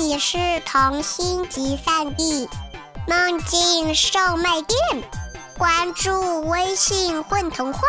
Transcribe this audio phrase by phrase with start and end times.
[0.00, 2.48] 你是童心集散地，
[3.06, 4.78] 梦境售卖店。
[5.58, 7.82] 关注微信“混童话”，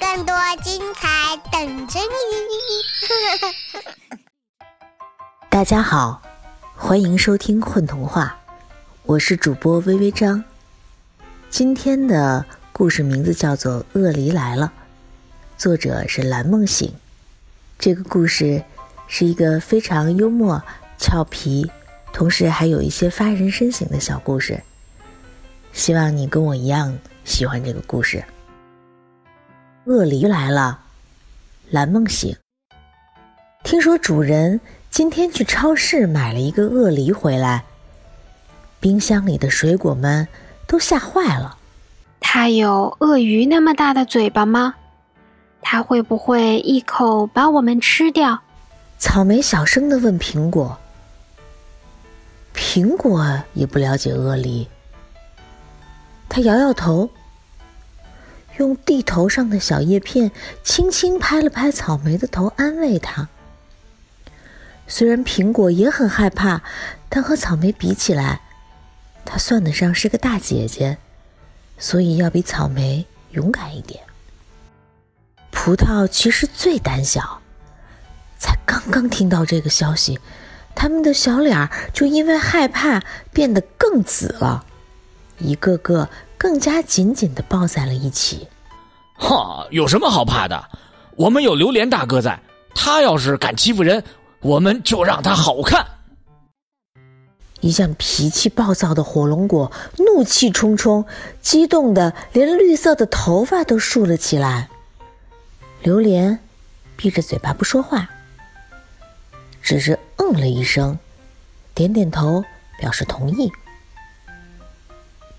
[0.00, 2.06] 更多精彩等着你。
[5.48, 6.20] 大家好，
[6.74, 8.36] 欢迎收听《混童话》，
[9.04, 10.42] 我是主播微微张。
[11.50, 14.72] 今天的故事名字叫做《鳄梨来了》，
[15.62, 16.92] 作者是蓝梦醒。
[17.78, 18.64] 这个故事
[19.06, 20.60] 是一个非常幽默、
[20.98, 21.70] 俏皮，
[22.12, 24.60] 同时还有一些发人深省的小故事。
[25.72, 28.24] 希望你跟我一样喜欢这个故事。
[29.86, 30.78] 鳄梨来了，
[31.70, 32.34] 蓝梦醒。
[33.64, 37.64] 听说主人今天去超市买了一个鳄梨回来，
[38.78, 40.26] 冰箱里的水果们
[40.66, 41.58] 都吓坏了。
[42.20, 44.74] 它有鳄鱼那么大的嘴巴吗？
[45.60, 48.38] 它会不会一口把我们吃掉？
[48.98, 50.78] 草莓小声的问苹果。
[52.74, 54.66] 苹果也不了解鳄梨，
[56.28, 57.08] 他摇摇头，
[58.56, 60.32] 用地头上的小叶片
[60.64, 63.28] 轻轻拍了拍草莓的头，安慰他。
[64.88, 66.62] 虽然苹果也很害怕，
[67.08, 68.40] 但和草莓比起来，
[69.24, 70.98] 它算得上是个大姐姐，
[71.78, 74.02] 所以要比草莓勇敢一点。
[75.52, 77.40] 葡萄其实最胆小，
[78.36, 80.18] 才刚刚听到这个消息，
[80.74, 84.64] 他们的小脸儿就因为害怕变得更紫了，
[85.38, 88.48] 一个个更加紧紧的抱在了一起。
[89.16, 90.64] 哈，有什么好怕的？
[91.16, 92.40] 我们有榴莲大哥在，
[92.74, 94.02] 他要是敢欺负人。
[94.40, 95.86] 我们就让他好看。
[97.60, 101.06] 一向脾气暴躁的火龙果怒气冲冲，
[101.40, 104.68] 激动的连绿色的头发都竖了起来。
[105.82, 106.40] 榴莲
[106.94, 108.10] 闭着嘴巴不说话，
[109.64, 110.96] 只是嗯了一声，
[111.74, 112.44] 点点头
[112.78, 113.50] 表示同意。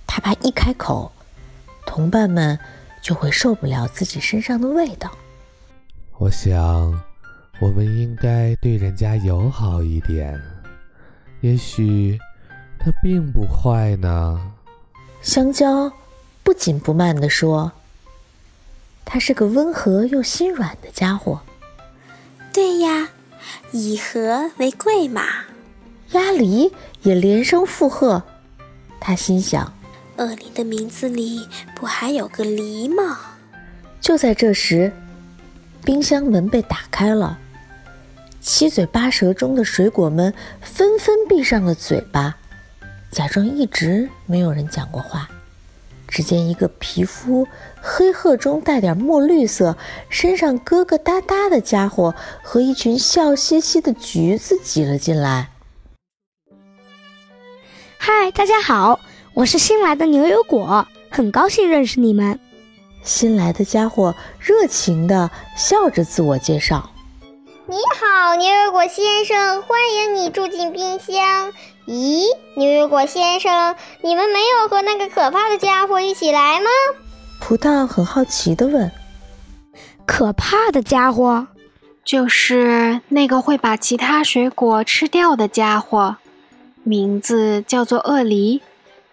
[0.06, 1.12] 他怕一开口，
[1.86, 2.60] 同伴们
[3.02, 5.10] 就会受不了自己身上的味道。
[6.18, 7.02] 我想。
[7.62, 10.38] 我们应该对人家友好一点，
[11.40, 12.20] 也许
[12.78, 14.52] 他并不坏呢。
[15.22, 15.90] 香蕉
[16.44, 17.72] 不紧不慢地说
[19.06, 21.40] ：“他是个温和又心软的家伙。”
[22.52, 23.08] 对呀，
[23.72, 25.24] 以和为贵嘛。
[26.12, 28.24] 鸭梨也连声附和。
[29.00, 29.74] 他心想
[30.18, 33.20] ：“鳄梨的名字里不还有个梨吗？”
[34.00, 34.92] 就在这时，
[35.84, 37.40] 冰箱门被打开了。
[38.40, 40.32] 七嘴八舌中的水果们
[40.62, 42.38] 纷纷闭上了嘴巴，
[43.12, 45.28] 假装一直没有人讲过话。
[46.16, 47.46] 只见一个皮肤
[47.82, 49.76] 黑褐中带点墨绿色、
[50.08, 55.50] 身上疙疙瘩瘩的家伙和一群笑嘻嘻的橘子挤了进来。
[57.98, 59.02] 嗨，大家好，
[59.34, 62.40] 我是新来的牛油果，很高兴认识你们。
[63.04, 66.92] 新来的家伙热情地笑着自我介绍。
[67.68, 71.52] 你好，牛油果先生，欢迎你住进冰箱。
[71.88, 76.70] 咦，牛油果先生，你们没有和那个可怕的家伙一起来吗？
[77.42, 78.92] 葡萄很好奇地问。
[80.06, 81.48] 可怕的家伙，
[82.04, 86.18] 就是那个会把其他水果吃掉的家伙，
[86.84, 88.62] 名字叫做鳄梨，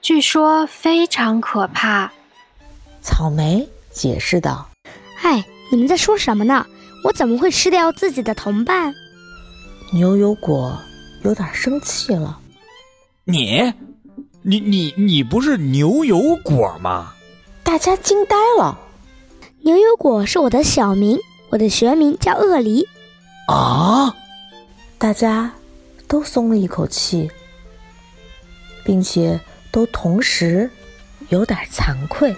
[0.02, 2.12] 据说非常可怕。
[3.00, 4.69] 草莓解释道
[5.22, 6.66] ：“哎，你们在说什么呢？”
[7.04, 8.94] 我怎么会吃掉自己的同伴？
[9.92, 10.78] 牛油果
[11.22, 12.38] 有点生气了。
[13.24, 13.72] 你，
[14.42, 17.14] 你，你，你不是牛油果吗？
[17.62, 18.78] 大家惊呆了。
[19.60, 21.18] 牛油果是我的小名，
[21.50, 22.86] 我的学名叫鳄梨。
[23.48, 24.14] 啊！
[24.98, 25.52] 大家
[26.08, 27.30] 都松了一口气，
[28.84, 29.38] 并且
[29.70, 30.70] 都同时
[31.28, 32.34] 有点惭愧。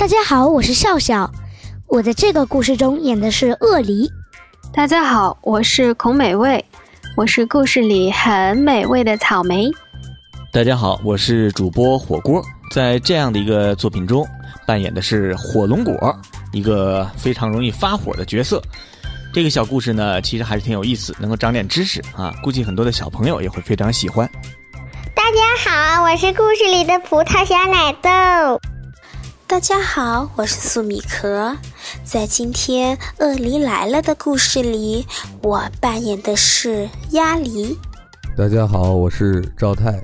[0.00, 1.30] 大家好，我是笑笑，
[1.86, 4.10] 我在这个故事中演的是鳄梨。
[4.72, 6.64] 大家好，我是孔美味，
[7.18, 9.70] 我是故事里很美味的草莓。
[10.50, 14.26] 大家好，我是主播火锅，在这样的一个作品中
[14.66, 15.94] 扮演的是火龙果，
[16.50, 18.62] 一个非常容易发火的角色。
[19.34, 24.26] 这个小故事呢，其实还是挺有意思，能够长点知识啊，估计很多的小朋友也会非常喜欢。
[25.14, 28.69] 大家好，我是故事里的葡萄小奶豆。
[29.50, 31.56] 大家好，我是素米壳，
[32.04, 35.04] 在今天鳄梨来了的故事里，
[35.42, 37.76] 我扮演的是鸭梨。
[38.36, 40.00] 大家好，我是赵太，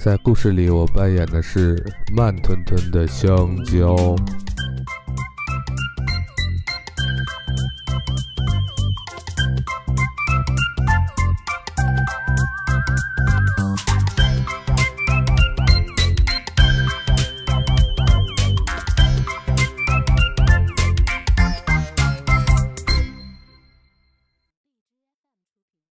[0.00, 1.76] 在故事里我扮演的是
[2.16, 4.16] 慢吞吞的香蕉。